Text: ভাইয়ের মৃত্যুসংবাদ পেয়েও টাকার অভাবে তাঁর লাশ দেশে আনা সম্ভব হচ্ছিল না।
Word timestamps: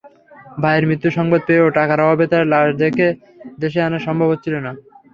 ভাইয়ের 0.61 0.85
মৃত্যুসংবাদ 0.89 1.41
পেয়েও 1.47 1.75
টাকার 1.77 1.99
অভাবে 2.03 2.25
তাঁর 2.31 2.43
লাশ 2.53 2.67
দেশে 3.61 3.79
আনা 3.81 3.99
সম্ভব 4.07 4.27
হচ্ছিল 4.31 4.55
না। 4.65 4.71